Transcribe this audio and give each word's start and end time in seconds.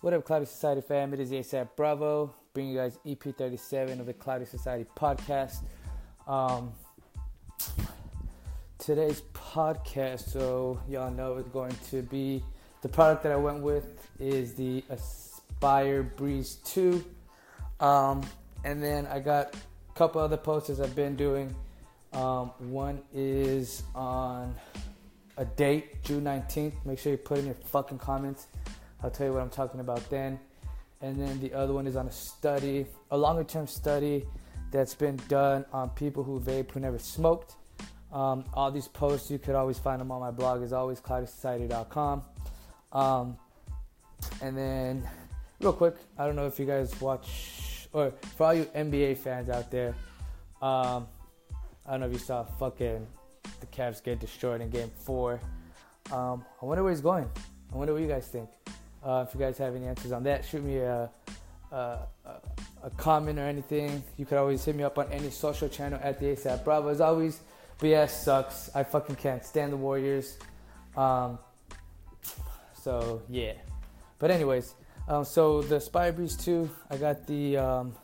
What 0.00 0.14
up, 0.14 0.24
Cloudy 0.24 0.44
Society 0.44 0.80
fam? 0.80 1.12
It 1.12 1.18
is 1.18 1.32
ASAP 1.32 1.70
Bravo, 1.74 2.32
bringing 2.54 2.74
you 2.74 2.78
guys 2.78 3.00
EP37 3.04 3.98
of 3.98 4.06
the 4.06 4.12
Cloudy 4.12 4.44
Society 4.44 4.86
podcast. 4.96 5.56
Um, 6.28 6.72
today's 8.78 9.22
podcast, 9.34 10.28
so 10.28 10.80
y'all 10.88 11.10
know, 11.10 11.34
is 11.38 11.48
going 11.48 11.74
to 11.90 12.02
be 12.02 12.44
the 12.80 12.88
product 12.88 13.24
that 13.24 13.32
I 13.32 13.36
went 13.36 13.60
with 13.60 14.08
is 14.20 14.54
the 14.54 14.84
Aspire 14.88 16.04
Breeze 16.04 16.58
2. 16.66 17.04
Um, 17.80 18.22
and 18.62 18.80
then 18.80 19.04
I 19.08 19.18
got 19.18 19.56
a 19.56 19.98
couple 19.98 20.20
other 20.20 20.36
posters 20.36 20.78
I've 20.78 20.94
been 20.94 21.16
doing. 21.16 21.52
Um, 22.12 22.52
one 22.60 23.02
is 23.12 23.82
on 23.96 24.54
a 25.36 25.44
date, 25.44 26.04
June 26.04 26.22
19th. 26.22 26.74
Make 26.84 27.00
sure 27.00 27.10
you 27.10 27.18
put 27.18 27.38
in 27.38 27.46
your 27.46 27.56
fucking 27.56 27.98
comments. 27.98 28.46
I'll 29.02 29.10
tell 29.10 29.26
you 29.26 29.32
what 29.32 29.42
I'm 29.42 29.50
talking 29.50 29.80
about 29.80 30.08
then. 30.10 30.38
And 31.00 31.20
then 31.20 31.40
the 31.40 31.52
other 31.54 31.72
one 31.72 31.86
is 31.86 31.96
on 31.96 32.06
a 32.06 32.12
study, 32.12 32.86
a 33.10 33.16
longer 33.16 33.44
term 33.44 33.66
study 33.66 34.24
that's 34.70 34.94
been 34.94 35.16
done 35.28 35.64
on 35.72 35.90
people 35.90 36.24
who 36.24 36.40
vape 36.40 36.70
who 36.72 36.80
never 36.80 36.98
smoked. 36.98 37.54
Um, 38.12 38.44
all 38.54 38.70
these 38.70 38.88
posts, 38.88 39.30
you 39.30 39.38
could 39.38 39.54
always 39.54 39.78
find 39.78 40.00
them 40.00 40.10
on 40.10 40.20
my 40.20 40.30
blog, 40.30 40.62
is 40.62 40.72
always 40.72 41.00
cloudysociety.com. 41.00 42.22
Um, 42.92 43.36
and 44.40 44.56
then, 44.56 45.08
real 45.60 45.72
quick, 45.72 45.94
I 46.18 46.26
don't 46.26 46.34
know 46.34 46.46
if 46.46 46.58
you 46.58 46.66
guys 46.66 46.98
watch, 47.00 47.88
or 47.92 48.12
for 48.36 48.46
all 48.46 48.54
you 48.54 48.64
NBA 48.64 49.18
fans 49.18 49.50
out 49.50 49.70
there, 49.70 49.94
um, 50.62 51.06
I 51.86 51.92
don't 51.92 52.00
know 52.00 52.06
if 52.06 52.12
you 52.12 52.18
saw 52.18 52.44
fucking 52.44 53.06
the 53.60 53.66
Cavs 53.66 54.02
get 54.02 54.18
destroyed 54.20 54.60
in 54.60 54.70
Game 54.70 54.90
Four. 55.04 55.40
Um, 56.10 56.44
I 56.60 56.66
wonder 56.66 56.82
where 56.82 56.92
he's 56.92 57.02
going. 57.02 57.28
I 57.72 57.76
wonder 57.76 57.92
what 57.92 58.02
you 58.02 58.08
guys 58.08 58.26
think. 58.26 58.48
Uh, 59.02 59.24
if 59.26 59.34
you 59.34 59.40
guys 59.40 59.58
have 59.58 59.74
any 59.76 59.86
answers 59.86 60.12
on 60.12 60.24
that, 60.24 60.44
shoot 60.44 60.62
me 60.62 60.78
a, 60.78 61.10
a, 61.70 61.98
a, 62.82 62.90
comment 62.96 63.38
or 63.38 63.42
anything. 63.42 64.02
You 64.16 64.26
could 64.26 64.38
always 64.38 64.64
hit 64.64 64.74
me 64.74 64.82
up 64.82 64.98
on 64.98 65.06
any 65.12 65.30
social 65.30 65.68
channel 65.68 66.00
at 66.02 66.18
the 66.18 66.26
ASAP 66.26 66.64
Bravo. 66.64 66.88
As 66.88 67.00
always, 67.00 67.40
BS 67.78 68.10
sucks. 68.10 68.70
I 68.74 68.82
fucking 68.82 69.16
can't 69.16 69.44
stand 69.44 69.72
the 69.72 69.76
Warriors. 69.76 70.36
Um, 70.96 71.38
so 72.82 73.22
yeah. 73.28 73.52
But 74.18 74.30
anyways, 74.30 74.74
um, 75.08 75.24
so 75.24 75.62
the 75.62 75.76
Aspire 75.76 76.12
Breeze 76.12 76.36
2, 76.36 76.68
I 76.90 76.96
got 76.96 77.26
the 77.26 77.56
um, 77.56 77.94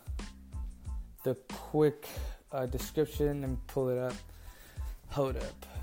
the 1.25 1.35
quick 1.53 2.07
uh, 2.53 2.67
description 2.67 3.43
and 3.45 3.67
pull 3.67 3.89
it 3.89 3.99
up. 3.99 4.15
Hold 5.09 5.37
up. 5.37 5.74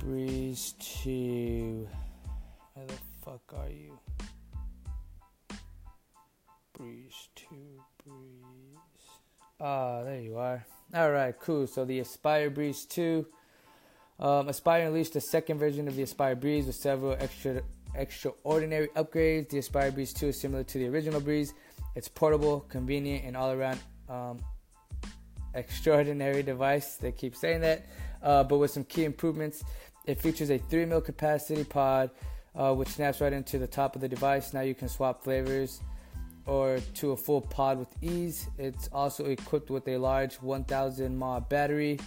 Breeze 0.00 0.74
2. 1.04 1.86
Where 2.72 2.86
the 2.86 2.94
fuck 3.22 3.42
are 3.54 3.68
you? 3.68 3.98
Breeze 6.72 7.28
2, 7.36 7.46
Breeze. 8.02 8.78
Ah, 9.60 10.02
there 10.02 10.20
you 10.20 10.38
are. 10.38 10.64
Alright, 10.94 11.38
cool. 11.38 11.66
So 11.66 11.84
the 11.84 11.98
Aspire 11.98 12.48
Breeze 12.48 12.86
2. 12.86 13.26
Um, 14.18 14.48
Aspire 14.48 14.86
released 14.86 15.12
the 15.12 15.20
second 15.20 15.58
version 15.58 15.86
of 15.86 15.96
the 15.96 16.02
Aspire 16.02 16.34
Breeze 16.34 16.66
with 16.66 16.76
several 16.76 17.12
extra 17.20 17.60
extraordinary 17.94 18.88
upgrades. 18.96 19.50
The 19.50 19.58
Aspire 19.58 19.92
Breeze 19.92 20.14
2 20.14 20.28
is 20.28 20.40
similar 20.40 20.64
to 20.64 20.78
the 20.78 20.88
original 20.88 21.20
Breeze. 21.20 21.52
It's 21.94 22.08
portable, 22.08 22.60
convenient, 22.60 23.26
and 23.26 23.36
all 23.36 23.50
around 23.50 23.78
um, 24.08 24.38
extraordinary 25.54 26.42
device. 26.42 26.96
They 26.96 27.12
keep 27.12 27.36
saying 27.36 27.60
that, 27.60 27.84
uh, 28.22 28.44
but 28.44 28.58
with 28.58 28.70
some 28.70 28.84
key 28.84 29.04
improvements. 29.04 29.62
It 30.06 30.20
features 30.20 30.50
a 30.50 30.58
3 30.58 30.86
mil 30.86 31.00
capacity 31.00 31.64
pod, 31.64 32.10
uh, 32.54 32.74
which 32.74 32.88
snaps 32.88 33.20
right 33.20 33.32
into 33.32 33.58
the 33.58 33.66
top 33.66 33.94
of 33.94 34.00
the 34.00 34.08
device. 34.08 34.52
Now 34.52 34.62
you 34.62 34.74
can 34.74 34.88
swap 34.88 35.22
flavors 35.22 35.80
or 36.46 36.80
to 36.94 37.12
a 37.12 37.16
full 37.16 37.40
pod 37.40 37.78
with 37.78 37.94
ease. 38.02 38.48
It's 38.58 38.88
also 38.92 39.26
equipped 39.26 39.70
with 39.70 39.86
a 39.88 39.96
large 39.96 40.36
1000 40.36 41.16
mAh 41.16 41.40
battery. 41.40 42.00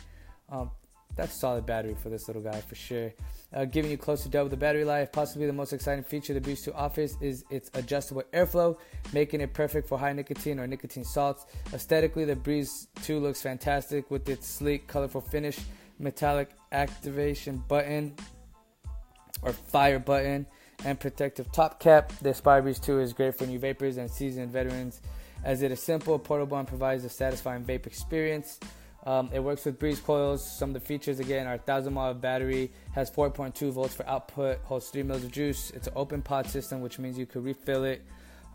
Um, 0.50 0.72
that's 1.16 1.34
solid 1.34 1.66
battery 1.66 1.96
for 2.02 2.10
this 2.10 2.28
little 2.28 2.42
guy 2.42 2.60
for 2.62 2.76
sure. 2.76 3.14
Uh, 3.54 3.66
giving 3.66 3.92
you 3.92 3.98
close 3.98 4.24
to 4.24 4.30
double 4.30 4.50
the 4.50 4.58
battery 4.58 4.84
life. 4.84 5.12
Possibly 5.12 5.46
the 5.46 5.54
most 5.54 5.72
exciting 5.72 6.04
feature 6.04 6.34
the 6.34 6.42
Breeze 6.42 6.64
2 6.64 6.74
offers 6.74 7.16
is 7.22 7.46
its 7.52 7.70
adjustable 7.76 8.24
airflow, 8.34 8.78
making 9.14 9.40
it 9.40 9.54
perfect 9.54 9.88
for 9.88 9.98
high 9.98 10.12
nicotine 10.14 10.60
or 10.60 10.66
nicotine 10.66 11.04
salts. 11.04 11.46
Aesthetically, 11.72 12.26
the 12.26 12.36
Breeze 12.36 12.88
2 13.04 13.20
looks 13.20 13.44
fantastic 13.44 14.10
with 14.10 14.28
its 14.28 14.48
sleek, 14.48 14.88
colorful 14.88 15.22
finish 15.22 15.60
metallic 16.00 16.50
activation 16.72 17.64
button 17.68 18.16
or 19.42 19.54
fire 19.54 20.00
button 20.00 20.46
and 20.86 21.00
protective 21.00 21.52
top 21.52 21.80
cap. 21.80 22.12
The 22.22 22.32
Aspire 22.32 22.62
Breeze 22.62 22.80
2 22.80 23.00
is 23.00 23.14
great 23.14 23.36
for 23.36 23.46
new 23.46 23.60
vapors 23.60 23.98
and 23.98 24.10
seasoned 24.10 24.52
veterans 24.52 25.02
as 25.44 25.62
it 25.62 25.72
is 25.72 25.82
simple, 25.82 26.18
portable, 26.20 26.58
and 26.58 26.68
provides 26.68 27.04
a 27.04 27.10
satisfying 27.10 27.64
vape 27.64 27.86
experience. 27.86 28.60
Um, 29.06 29.30
it 29.34 29.40
works 29.40 29.66
with 29.66 29.80
breeze 29.80 30.00
coils. 30.00 30.50
Some 30.50 30.70
of 30.70 30.74
the 30.76 30.80
features 30.80 31.20
again 31.20 31.46
are 31.46 31.58
1000 31.58 31.94
mAh 31.94 32.14
battery, 32.14 32.72
has 32.94 33.12
4.2 33.12 33.72
volts 33.72 33.94
for 33.94 34.08
output, 34.08 34.60
holds 34.64 34.90
3 34.90 35.04
mils 35.04 35.26
of 35.26 35.32
juice. 35.32 35.72
It's 35.72 35.88
an 35.88 35.94
open 35.96 36.22
pod 36.22 36.48
system, 36.48 36.80
which 36.82 37.00
means 37.00 37.18
you 37.18 37.26
could 37.26 37.44
refill 37.44 37.84
it. 37.84 38.02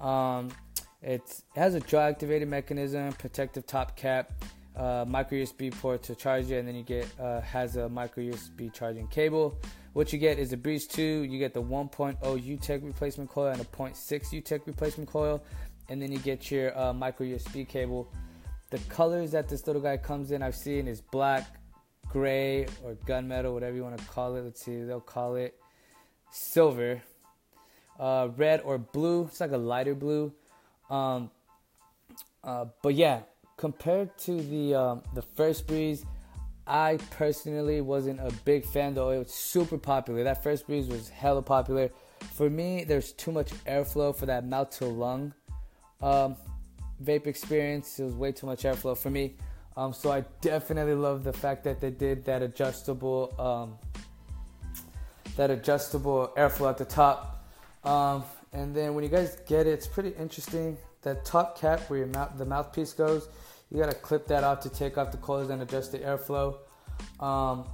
Um, 0.00 0.48
it 1.02 1.22
has 1.54 1.74
a 1.74 1.80
draw 1.80 2.06
activated 2.06 2.48
mechanism, 2.48 3.12
protective 3.12 3.66
top 3.66 3.94
cap, 3.94 4.32
micro 4.78 5.38
USB 5.38 5.72
port 5.72 6.02
to 6.04 6.14
charge 6.14 6.50
it, 6.50 6.58
and 6.58 6.68
then 6.68 6.74
you 6.74 6.82
get 6.82 7.08
uh, 7.20 7.40
has 7.40 7.76
a 7.76 7.88
micro 7.88 8.22
USB 8.22 8.72
charging 8.72 9.08
cable. 9.08 9.58
What 9.92 10.12
you 10.12 10.18
get 10.18 10.38
is 10.38 10.52
a 10.52 10.56
Breeze 10.56 10.86
2. 10.86 11.02
You 11.02 11.38
get 11.38 11.54
the 11.54 11.62
1.0 11.62 12.44
U-Tech 12.44 12.82
replacement 12.84 13.28
coil 13.28 13.48
and 13.48 13.60
a 13.60 13.64
0.6 13.64 14.32
U-Tech 14.32 14.66
replacement 14.66 15.08
coil, 15.10 15.42
and 15.88 16.00
then 16.00 16.12
you 16.12 16.18
get 16.18 16.50
your 16.50 16.78
uh, 16.78 16.92
micro 16.92 17.26
USB 17.26 17.66
cable. 17.66 18.08
The 18.70 18.78
colors 18.90 19.32
that 19.32 19.48
this 19.48 19.66
little 19.66 19.82
guy 19.82 19.96
comes 19.96 20.30
in, 20.30 20.42
I've 20.42 20.54
seen 20.54 20.86
is 20.86 21.00
black, 21.00 21.46
gray, 22.08 22.66
or 22.84 22.94
gunmetal, 23.06 23.54
whatever 23.54 23.74
you 23.74 23.82
want 23.82 23.98
to 23.98 24.04
call 24.06 24.36
it. 24.36 24.42
Let's 24.42 24.64
see, 24.64 24.82
they'll 24.82 25.00
call 25.00 25.36
it 25.36 25.58
silver, 26.30 27.02
uh, 27.98 28.28
red, 28.36 28.60
or 28.60 28.78
blue. 28.78 29.24
It's 29.24 29.40
like 29.40 29.52
a 29.52 29.58
lighter 29.58 29.94
blue. 29.94 30.32
Um, 30.90 31.30
uh, 32.44 32.66
but 32.82 32.94
yeah, 32.94 33.22
compared 33.58 34.16
to 34.16 34.40
the 34.40 34.74
um, 34.74 35.02
the 35.12 35.20
first 35.20 35.66
breeze, 35.66 36.06
I 36.66 36.98
personally 37.10 37.82
wasn't 37.82 38.20
a 38.20 38.32
big 38.46 38.64
fan 38.64 38.94
though. 38.94 39.10
It 39.10 39.18
was 39.18 39.34
super 39.34 39.76
popular. 39.76 40.24
That 40.24 40.42
first 40.42 40.66
breeze 40.66 40.86
was 40.86 41.10
hella 41.10 41.42
popular. 41.42 41.90
For 42.32 42.48
me, 42.48 42.84
there's 42.84 43.12
too 43.12 43.32
much 43.32 43.50
airflow 43.66 44.16
for 44.16 44.26
that 44.26 44.46
mouth 44.46 44.70
to 44.78 44.86
lung 44.86 45.34
um, 46.00 46.36
vape 47.04 47.26
experience. 47.26 47.98
It 47.98 48.04
was 48.04 48.14
way 48.14 48.32
too 48.32 48.46
much 48.46 48.62
airflow 48.62 48.96
for 48.96 49.10
me. 49.10 49.36
Um, 49.76 49.92
so 49.92 50.10
I 50.10 50.24
definitely 50.40 50.94
love 50.94 51.22
the 51.22 51.32
fact 51.32 51.62
that 51.64 51.80
they 51.80 51.90
did 51.90 52.24
that 52.24 52.42
adjustable 52.42 53.34
um, 53.38 53.78
that 55.36 55.50
adjustable 55.50 56.32
airflow 56.36 56.70
at 56.70 56.78
the 56.78 56.84
top. 56.84 57.44
Um, 57.84 58.24
and 58.52 58.74
then 58.74 58.94
when 58.94 59.04
you 59.04 59.10
guys 59.10 59.36
get 59.46 59.66
it, 59.66 59.70
it's 59.70 59.86
pretty 59.86 60.14
interesting. 60.18 60.76
That 61.08 61.24
top 61.24 61.58
cap 61.58 61.80
where 61.88 62.00
your 62.00 62.08
mouth, 62.08 62.36
the 62.36 62.44
mouthpiece 62.44 62.92
goes, 62.92 63.28
you 63.70 63.78
gotta 63.78 63.94
clip 63.94 64.26
that 64.26 64.44
off 64.44 64.60
to 64.60 64.68
take 64.68 64.98
off 64.98 65.10
the 65.10 65.16
coils 65.16 65.48
and 65.48 65.62
adjust 65.62 65.92
the 65.92 65.98
airflow. 66.00 66.58
Um, 67.18 67.64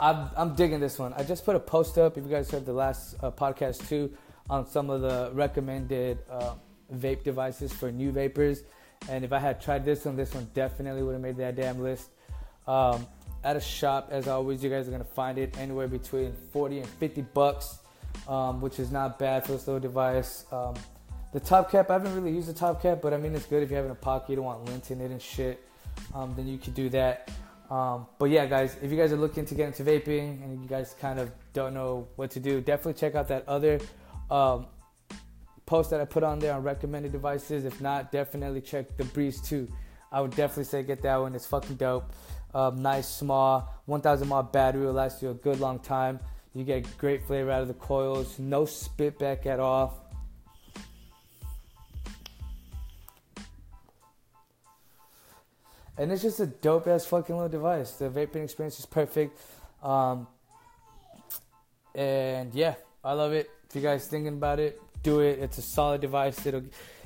I'm, 0.00 0.30
I'm, 0.34 0.54
digging 0.54 0.80
this 0.80 0.98
one. 0.98 1.12
I 1.12 1.24
just 1.24 1.44
put 1.44 1.54
a 1.54 1.60
post 1.60 1.98
up. 1.98 2.16
If 2.16 2.24
you 2.24 2.30
guys 2.30 2.50
heard 2.50 2.64
the 2.64 2.72
last 2.72 3.16
uh, 3.22 3.30
podcast 3.30 3.86
too, 3.86 4.14
on 4.48 4.66
some 4.66 4.88
of 4.88 5.02
the 5.02 5.30
recommended 5.34 6.20
uh, 6.30 6.54
vape 6.94 7.22
devices 7.22 7.70
for 7.70 7.92
new 7.92 8.12
vapors, 8.12 8.62
and 9.10 9.22
if 9.22 9.34
I 9.34 9.38
had 9.38 9.60
tried 9.60 9.84
this 9.84 10.06
one, 10.06 10.16
this 10.16 10.32
one 10.32 10.48
definitely 10.54 11.02
would 11.02 11.12
have 11.12 11.20
made 11.20 11.36
that 11.36 11.54
damn 11.54 11.82
list. 11.82 12.08
Um, 12.66 13.06
at 13.44 13.56
a 13.56 13.60
shop, 13.60 14.08
as 14.10 14.26
always, 14.26 14.64
you 14.64 14.70
guys 14.70 14.88
are 14.88 14.90
gonna 14.90 15.04
find 15.04 15.36
it 15.36 15.54
anywhere 15.58 15.86
between 15.86 16.32
40 16.54 16.78
and 16.78 16.88
50 16.88 17.20
bucks, 17.34 17.78
um, 18.26 18.62
which 18.62 18.78
is 18.78 18.90
not 18.90 19.18
bad 19.18 19.44
for 19.44 19.52
this 19.52 19.66
little 19.66 19.80
device. 19.80 20.46
Um, 20.50 20.74
the 21.32 21.40
top 21.40 21.70
cap, 21.70 21.90
I 21.90 21.94
haven't 21.94 22.14
really 22.14 22.32
used 22.32 22.48
the 22.48 22.54
top 22.54 22.82
cap, 22.82 23.00
but 23.02 23.12
I 23.12 23.16
mean, 23.18 23.34
it's 23.34 23.46
good 23.46 23.62
if 23.62 23.70
you 23.70 23.76
have 23.76 23.84
in 23.84 23.90
a 23.90 23.94
pocket, 23.94 24.30
you 24.30 24.36
don't 24.36 24.44
want 24.44 24.64
lint 24.64 24.90
in 24.90 25.00
it 25.00 25.10
and 25.10 25.20
shit, 25.20 25.62
um, 26.14 26.34
then 26.36 26.46
you 26.46 26.58
could 26.58 26.74
do 26.74 26.88
that. 26.90 27.30
Um, 27.70 28.06
but 28.18 28.26
yeah, 28.26 28.46
guys, 28.46 28.76
if 28.80 28.90
you 28.90 28.96
guys 28.96 29.12
are 29.12 29.16
looking 29.16 29.44
to 29.46 29.54
get 29.54 29.66
into 29.66 29.82
vaping 29.82 30.42
and 30.44 30.62
you 30.62 30.68
guys 30.68 30.94
kind 31.00 31.18
of 31.18 31.30
don't 31.52 31.74
know 31.74 32.06
what 32.16 32.30
to 32.32 32.40
do, 32.40 32.60
definitely 32.60 32.94
check 32.94 33.14
out 33.14 33.28
that 33.28 33.46
other 33.48 33.80
um, 34.30 34.66
post 35.66 35.90
that 35.90 36.00
I 36.00 36.04
put 36.04 36.22
on 36.22 36.38
there 36.38 36.54
on 36.54 36.62
recommended 36.62 37.12
devices. 37.12 37.64
If 37.64 37.80
not, 37.80 38.12
definitely 38.12 38.60
check 38.60 38.96
the 38.96 39.04
Breeze 39.04 39.40
2. 39.40 39.68
I 40.12 40.20
would 40.20 40.30
definitely 40.30 40.64
say 40.64 40.84
get 40.84 41.02
that 41.02 41.16
one. 41.16 41.34
It's 41.34 41.46
fucking 41.46 41.76
dope. 41.76 42.12
Um, 42.54 42.80
nice, 42.80 43.08
small, 43.08 43.82
1000 43.86 44.28
mAh 44.28 44.42
battery 44.42 44.86
will 44.86 44.92
last 44.92 45.20
you 45.20 45.30
a 45.30 45.34
good 45.34 45.60
long 45.60 45.80
time. 45.80 46.20
You 46.54 46.64
get 46.64 46.96
great 46.96 47.22
flavor 47.26 47.50
out 47.50 47.62
of 47.62 47.68
the 47.68 47.74
coils, 47.74 48.38
no 48.38 48.64
spit 48.64 49.18
back 49.18 49.44
at 49.44 49.60
all. 49.60 50.05
And 55.98 56.12
it's 56.12 56.22
just 56.22 56.40
a 56.40 56.46
dope 56.46 56.86
ass 56.86 57.06
fucking 57.06 57.34
little 57.34 57.48
device. 57.48 57.92
The 57.92 58.10
vaping 58.10 58.44
experience 58.44 58.78
is 58.78 58.86
perfect. 58.86 59.38
Um, 59.82 60.26
and 61.94 62.54
yeah, 62.54 62.74
I 63.02 63.12
love 63.14 63.32
it. 63.32 63.50
If 63.68 63.76
you 63.76 63.82
guys 63.82 64.06
thinking 64.06 64.34
about 64.34 64.60
it, 64.60 64.80
do 65.02 65.20
it. 65.20 65.38
It's 65.38 65.58
a 65.58 65.62
solid 65.62 66.00
device. 66.00 66.44
It'll 66.46 66.64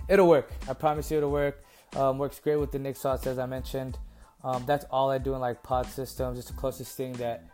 it'll 0.09 0.29
work. 0.29 0.51
I 0.69 0.73
promise 0.73 1.11
you 1.11 1.19
it'll 1.19 1.31
work. 1.31 1.63
Um, 1.97 2.19
works 2.19 2.39
great 2.41 2.57
with 2.57 2.73
the 2.73 2.79
nic 2.79 2.97
salts 2.97 3.27
as 3.27 3.39
I 3.39 3.47
mentioned. 3.47 3.99
Um, 4.43 4.65
that's 4.67 4.85
all 4.91 5.11
I 5.11 5.19
do 5.19 5.35
in 5.35 5.41
like 5.41 5.63
pod 5.63 5.87
systems. 5.87 6.39
It's 6.39 6.49
the 6.49 6.55
closest 6.55 6.97
thing 6.97 7.13
that 7.15 7.45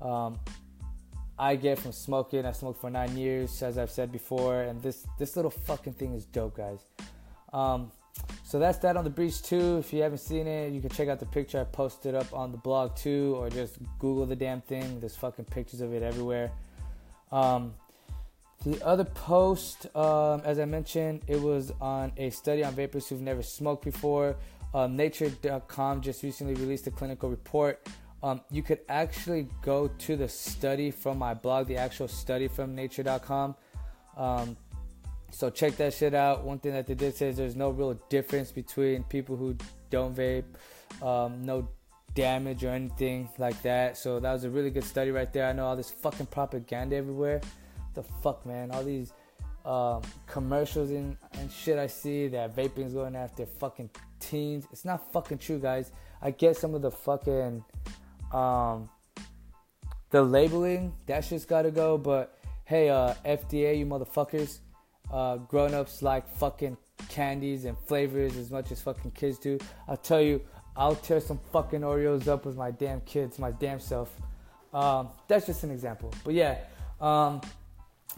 um, 0.00 0.38
I 1.38 1.56
get 1.56 1.78
from 1.78 1.92
smoking. 1.92 2.44
I 2.44 2.52
smoked 2.52 2.80
for 2.80 2.90
nine 2.90 3.16
years, 3.16 3.62
as 3.62 3.78
I've 3.78 3.90
said 3.90 4.12
before, 4.12 4.62
and 4.62 4.82
this 4.82 5.06
this 5.18 5.36
little 5.36 5.50
fucking 5.50 5.94
thing 5.94 6.14
is 6.14 6.24
dope, 6.24 6.56
guys. 6.56 6.80
Um, 7.52 7.92
so 8.44 8.58
that's 8.58 8.78
that 8.78 8.96
on 8.96 9.04
the 9.04 9.10
Breeze 9.10 9.40
2. 9.40 9.78
If 9.78 9.92
you 9.92 10.02
haven't 10.02 10.18
seen 10.18 10.46
it, 10.46 10.72
you 10.72 10.80
can 10.80 10.90
check 10.90 11.08
out 11.08 11.18
the 11.18 11.26
picture 11.26 11.58
I 11.58 11.64
posted 11.64 12.14
up 12.14 12.32
on 12.34 12.52
the 12.52 12.58
blog 12.58 12.94
too, 12.94 13.34
or 13.38 13.48
just 13.48 13.78
Google 13.98 14.26
the 14.26 14.36
damn 14.36 14.60
thing. 14.60 15.00
There's 15.00 15.16
fucking 15.16 15.46
pictures 15.46 15.80
of 15.80 15.94
it 15.94 16.02
everywhere. 16.02 16.52
Um, 17.30 17.74
the 18.64 18.84
other 18.86 19.04
post, 19.04 19.86
um, 19.96 20.42
as 20.44 20.58
I 20.58 20.66
mentioned, 20.66 21.22
it 21.26 21.40
was 21.40 21.72
on 21.80 22.12
a 22.16 22.30
study 22.30 22.62
on 22.62 22.74
vapors 22.74 23.08
who've 23.08 23.22
never 23.22 23.42
smoked 23.42 23.84
before. 23.84 24.36
Um, 24.74 24.96
Nature.com 24.96 26.00
just 26.00 26.22
recently 26.22 26.54
released 26.54 26.86
a 26.86 26.90
clinical 26.90 27.28
report. 27.28 27.88
Um, 28.22 28.40
you 28.50 28.62
could 28.62 28.80
actually 28.88 29.48
go 29.62 29.88
to 29.88 30.16
the 30.16 30.28
study 30.28 30.90
from 30.90 31.18
my 31.18 31.34
blog, 31.34 31.66
the 31.66 31.76
actual 31.76 32.06
study 32.06 32.48
from 32.48 32.74
Nature.com. 32.74 33.56
So 35.32 35.50
check 35.50 35.76
that 35.76 35.94
shit 35.94 36.14
out. 36.14 36.44
One 36.44 36.58
thing 36.58 36.72
that 36.72 36.86
they 36.86 36.94
did 36.94 37.16
say 37.16 37.28
is 37.28 37.36
there's 37.36 37.56
no 37.56 37.70
real 37.70 37.94
difference 38.10 38.52
between 38.52 39.02
people 39.04 39.36
who 39.36 39.56
don't 39.90 40.14
vape, 40.14 40.44
um, 41.02 41.44
no 41.44 41.68
damage 42.14 42.64
or 42.64 42.70
anything 42.70 43.28
like 43.38 43.60
that. 43.62 43.96
So 43.96 44.20
that 44.20 44.32
was 44.32 44.44
a 44.44 44.50
really 44.50 44.70
good 44.70 44.84
study 44.84 45.10
right 45.10 45.32
there. 45.32 45.46
I 45.46 45.52
know 45.52 45.66
all 45.66 45.76
this 45.76 45.90
fucking 45.90 46.26
propaganda 46.26 46.96
everywhere. 46.96 47.40
The 47.94 48.02
fuck, 48.02 48.44
man, 48.44 48.70
all 48.70 48.84
these 48.84 49.12
um, 49.64 50.02
commercials 50.26 50.90
and, 50.90 51.16
and 51.34 51.50
shit 51.50 51.78
I 51.78 51.86
see 51.86 52.28
that 52.28 52.54
vaping's 52.54 52.92
going 52.92 53.16
after 53.16 53.46
fucking 53.46 53.90
teens. 54.20 54.66
It's 54.70 54.84
not 54.84 55.12
fucking 55.12 55.38
true, 55.38 55.58
guys. 55.58 55.92
I 56.20 56.30
get 56.30 56.56
some 56.56 56.74
of 56.74 56.82
the 56.82 56.90
fucking 56.90 57.64
um, 58.32 58.88
the 60.10 60.22
labeling 60.22 60.92
that 61.06 61.24
shit's 61.24 61.44
gotta 61.44 61.70
go, 61.70 61.96
but 61.96 62.38
hey, 62.64 62.90
uh, 62.90 63.14
FDA, 63.24 63.78
you 63.78 63.86
motherfuckers 63.86 64.58
uh, 65.12 65.36
grown-ups 65.36 66.02
like 66.02 66.28
fucking 66.36 66.76
candies 67.08 67.64
and 67.64 67.76
flavors 67.76 68.36
as 68.36 68.50
much 68.50 68.72
as 68.72 68.80
fucking 68.80 69.10
kids 69.12 69.38
do. 69.38 69.58
I'll 69.88 69.96
tell 69.96 70.20
you, 70.20 70.40
I'll 70.76 70.96
tear 70.96 71.20
some 71.20 71.38
fucking 71.52 71.80
Oreos 71.80 72.28
up 72.28 72.46
with 72.46 72.56
my 72.56 72.70
damn 72.70 73.00
kids, 73.02 73.38
my 73.38 73.50
damn 73.50 73.80
self. 73.80 74.14
Um, 74.72 75.10
that's 75.28 75.46
just 75.46 75.64
an 75.64 75.70
example. 75.70 76.12
But 76.24 76.34
yeah, 76.34 76.58
um, 77.00 77.42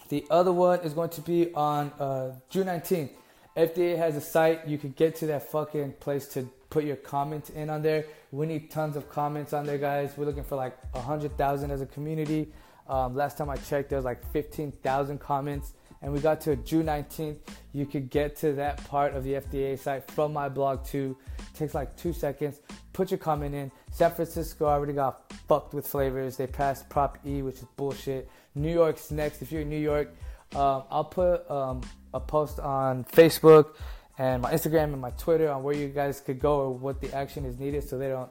the 0.09 0.25
other 0.31 0.53
one 0.53 0.81
is 0.81 0.95
going 0.95 1.11
to 1.11 1.21
be 1.21 1.53
on 1.55 1.91
uh, 1.99 2.33
June 2.49 2.67
19th. 2.67 3.11
FDA 3.57 3.97
has 3.97 4.17
a 4.17 4.21
site. 4.21 4.67
You 4.67 4.79
can 4.79 4.91
get 4.91 5.17
to 5.17 5.27
that 5.27 5.51
fucking 5.51 5.95
place 5.95 6.29
to 6.29 6.49
put 6.71 6.85
your 6.85 6.97
comments 6.97 7.51
in 7.51 7.71
on 7.71 7.83
there. 7.83 8.07
We 8.33 8.47
need 8.47 8.71
tons 8.71 8.97
of 8.97 9.09
comments 9.09 9.53
on 9.53 9.65
there, 9.65 9.79
guys. 9.79 10.13
We're 10.17 10.27
looking 10.27 10.45
for 10.45 10.57
like 10.57 10.77
100,000 10.95 11.71
as 11.71 11.81
a 11.81 11.87
community. 11.87 12.53
Um, 12.89 13.15
last 13.15 13.39
time 13.39 13.49
I 13.49 13.57
checked, 13.57 13.91
there 13.91 13.99
was 13.99 14.05
like 14.05 14.25
15,000 14.33 15.19
comments 15.19 15.73
and 16.05 16.13
we 16.13 16.21
got 16.21 16.39
to 16.43 16.55
June 16.57 16.85
19th. 16.85 17.39
You 17.73 17.87
could 17.87 18.11
get 18.11 18.37
to 18.37 18.53
that 18.53 18.85
part 18.85 19.15
of 19.15 19.25
the 19.25 19.33
FDA 19.33 19.79
site 19.79 20.09
from 20.11 20.35
my 20.35 20.51
blog 20.51 20.85
too. 20.85 21.17
It 21.39 21.57
takes 21.57 21.75
like 21.75 21.97
two 21.97 22.13
seconds. 22.13 22.61
Put 22.93 23.11
your 23.11 23.17
comment 23.17 23.55
in. 23.55 23.73
San 23.91 24.11
Francisco 24.11 24.67
already 24.67 24.93
got 24.93 25.33
fucked 25.49 25.73
with 25.73 25.87
flavors. 25.87 26.37
They 26.37 26.47
passed 26.47 26.91
Prop 26.91 27.19
E, 27.27 27.41
which 27.41 27.57
is 27.57 27.65
bullshit. 27.77 28.29
New 28.55 28.71
York's 28.71 29.11
next. 29.11 29.41
If 29.41 29.51
you're 29.51 29.63
in 29.63 29.71
New 29.71 29.79
York, 29.79 30.15
um, 30.55 30.85
I'll 30.91 31.05
put 31.11 31.51
um, 31.51 31.81
a 32.13 32.21
post 32.21 32.61
on 32.61 33.05
Facebook 33.05 33.77
and 34.19 34.43
my 34.43 34.53
Instagram 34.53 34.93
and 34.93 35.01
my 35.01 35.11
Twitter 35.13 35.51
on 35.51 35.63
where 35.63 35.75
you 35.75 35.89
guys 35.89 36.21
could 36.21 36.39
go 36.39 36.61
or 36.61 36.71
what 36.71 37.01
the 37.01 37.13
action 37.15 37.47
is 37.47 37.59
needed 37.59 37.83
so 37.83 37.97
they 37.97 38.09
don't 38.09 38.31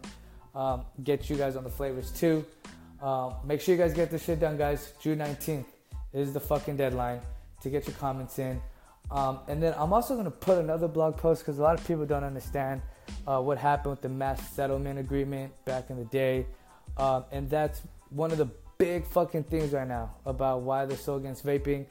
um, 0.54 0.86
get 1.04 1.28
you 1.28 1.36
guys 1.38 1.56
on 1.56 1.64
the 1.64 1.72
flavors 1.72 2.12
too. 2.12 2.46
Um, 3.02 3.34
make 3.44 3.62
sure 3.62 3.74
you 3.74 3.81
guys 3.81 3.96
get 3.96 4.12
this 4.12 4.24
shit 4.24 4.40
done, 4.40 4.58
guys. 4.58 4.94
June 5.02 5.18
19th 5.18 5.66
is 6.14 6.34
the 6.34 6.40
fucking 6.40 6.78
deadline 6.78 7.20
to 7.63 7.69
get 7.69 7.88
your 7.88 7.95
comments 7.95 8.39
in. 8.39 8.62
Um, 9.12 9.39
and 9.48 9.62
then 9.62 9.74
I'm 9.77 9.92
also 9.94 10.13
going 10.13 10.25
to 10.25 10.31
put 10.31 10.57
another 10.57 10.88
blog 10.88 11.18
post 11.18 11.42
because 11.42 11.60
a 11.60 11.62
lot 11.62 11.80
of 11.80 11.86
people 11.86 12.06
don't 12.06 12.24
understand 12.24 12.81
uh, 13.27 13.39
what 13.39 13.57
happened 13.57 13.92
with 13.92 14.01
the 14.01 14.10
Master 14.10 14.45
Settlement 14.54 15.00
Agreement 15.00 15.51
back 15.65 15.89
in 15.89 15.98
the 15.98 16.06
day. 16.06 16.45
Um, 16.98 17.25
and 17.31 17.50
that's 17.50 17.81
one 18.10 18.31
of 18.31 18.38
the 18.38 18.50
big 18.77 19.06
fucking 19.06 19.44
things 19.45 19.71
right 19.71 19.88
now 19.88 20.15
about 20.25 20.62
why 20.62 20.86
they're 20.86 20.98
so 20.98 21.15
against 21.15 21.45
vaping. 21.45 21.86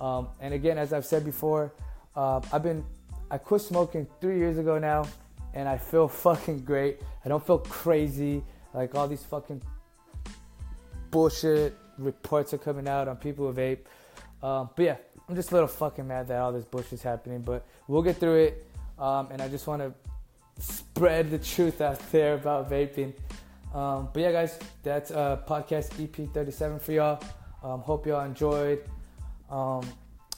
Um, 0.00 0.28
and 0.40 0.54
again, 0.54 0.78
as 0.78 0.92
I've 0.92 1.06
said 1.06 1.24
before, 1.24 1.72
uh, 2.16 2.40
I've 2.52 2.62
been 2.62 2.84
I 3.30 3.38
quit 3.38 3.62
smoking 3.62 4.06
three 4.20 4.38
years 4.38 4.58
ago 4.58 4.78
now, 4.78 5.06
and 5.54 5.68
I 5.68 5.78
feel 5.78 6.08
fucking 6.26 6.60
great. 6.60 7.00
I 7.24 7.28
don't 7.28 7.44
feel 7.44 7.58
crazy 7.58 8.42
like 8.72 8.94
all 8.94 9.08
these 9.08 9.24
fucking 9.24 9.62
bullshit 11.10 11.76
reports 11.98 12.52
are 12.52 12.58
coming 12.58 12.88
out 12.88 13.08
on 13.08 13.16
people 13.16 13.50
who 13.50 13.54
vape. 13.54 13.78
Um, 14.42 14.70
but 14.76 14.82
yeah, 14.82 14.96
I'm 15.28 15.34
just 15.34 15.50
a 15.50 15.54
little 15.54 15.68
fucking 15.68 16.06
mad 16.06 16.28
that 16.28 16.40
all 16.40 16.52
this 16.52 16.64
bullshit's 16.64 17.02
happening, 17.02 17.40
but 17.40 17.66
we'll 17.88 18.02
get 18.02 18.16
through 18.16 18.36
it. 18.36 18.66
Um, 18.98 19.28
and 19.30 19.40
I 19.40 19.48
just 19.48 19.66
want 19.66 19.82
to 19.82 19.92
spread 20.62 21.30
the 21.30 21.38
truth 21.38 21.80
out 21.80 21.98
there 22.12 22.34
about 22.34 22.70
vaping. 22.70 23.12
Um, 23.74 24.08
but 24.12 24.20
yeah, 24.20 24.32
guys, 24.32 24.58
that's 24.82 25.10
uh, 25.10 25.40
podcast 25.48 26.02
EP 26.02 26.32
37 26.32 26.78
for 26.78 26.92
y'all. 26.92 27.22
Um, 27.62 27.80
hope 27.80 28.06
y'all 28.06 28.24
enjoyed. 28.24 28.84
Um, 29.50 29.82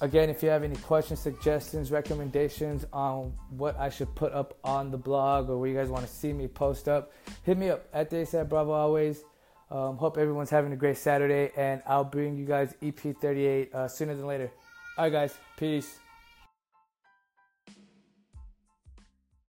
again, 0.00 0.31
if 0.31 0.43
you 0.43 0.49
have 0.49 0.62
any 0.62 0.77
questions, 0.77 1.21
suggestions, 1.21 1.91
recommendations 1.91 2.87
on 2.93 3.33
what 3.50 3.79
I 3.79 3.91
should 3.91 4.15
put 4.15 4.33
up 4.33 4.56
on 4.65 4.91
the 4.91 4.97
blog 4.97 5.50
or 5.50 5.59
where 5.59 5.69
you 5.69 5.77
guys 5.77 5.88
want 5.88 6.06
to 6.06 6.12
see 6.12 6.33
me 6.33 6.49
post 6.49 6.88
up, 6.88 7.12
hit 7.43 7.59
me 7.59 7.71
up 7.71 7.87
at 7.93 8.09
the 8.09 8.17
ASAP 8.17 8.49
Bravo 8.49 8.73
always. 8.73 9.23
Um, 9.71 9.97
hope 9.97 10.17
everyone's 10.17 10.50
having 10.50 10.73
a 10.73 10.77
great 10.77 10.97
Saturday, 10.97 11.50
and 11.56 11.83
I'll 11.87 12.05
bring 12.05 12.37
you 12.37 12.47
guys 12.47 12.75
EP 12.83 12.99
38 12.99 13.75
uh, 13.75 13.88
sooner 13.88 14.15
than 14.15 14.27
later. 14.27 14.50
All 14.99 15.05
right, 15.05 15.13
guys. 15.13 15.39
Peace. 15.59 15.99